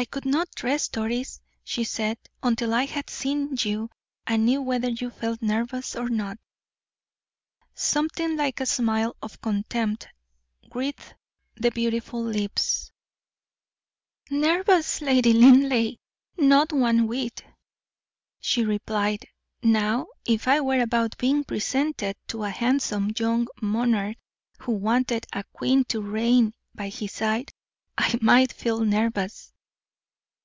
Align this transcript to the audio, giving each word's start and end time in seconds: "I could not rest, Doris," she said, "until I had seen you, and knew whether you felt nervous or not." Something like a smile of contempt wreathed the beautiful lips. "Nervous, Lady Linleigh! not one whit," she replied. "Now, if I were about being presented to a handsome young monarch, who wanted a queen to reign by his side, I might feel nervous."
"I 0.00 0.06
could 0.06 0.24
not 0.24 0.62
rest, 0.62 0.92
Doris," 0.92 1.42
she 1.62 1.84
said, 1.84 2.16
"until 2.42 2.72
I 2.72 2.84
had 2.86 3.10
seen 3.10 3.54
you, 3.60 3.90
and 4.26 4.46
knew 4.46 4.62
whether 4.62 4.88
you 4.88 5.10
felt 5.10 5.42
nervous 5.42 5.94
or 5.94 6.08
not." 6.08 6.38
Something 7.74 8.34
like 8.34 8.60
a 8.60 8.64
smile 8.64 9.14
of 9.20 9.42
contempt 9.42 10.08
wreathed 10.74 11.14
the 11.54 11.70
beautiful 11.70 12.22
lips. 12.24 12.90
"Nervous, 14.30 15.02
Lady 15.02 15.34
Linleigh! 15.34 15.96
not 16.38 16.72
one 16.72 17.06
whit," 17.06 17.44
she 18.40 18.64
replied. 18.64 19.28
"Now, 19.62 20.06
if 20.24 20.48
I 20.48 20.62
were 20.62 20.80
about 20.80 21.18
being 21.18 21.44
presented 21.44 22.16
to 22.28 22.44
a 22.44 22.48
handsome 22.48 23.10
young 23.18 23.48
monarch, 23.60 24.16
who 24.60 24.72
wanted 24.72 25.26
a 25.34 25.44
queen 25.52 25.84
to 25.90 26.00
reign 26.00 26.54
by 26.74 26.88
his 26.88 27.12
side, 27.12 27.50
I 27.98 28.18
might 28.22 28.50
feel 28.54 28.80
nervous." 28.80 29.52